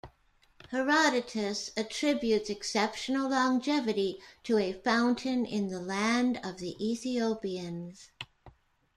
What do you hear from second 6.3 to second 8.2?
of the Ethiopians.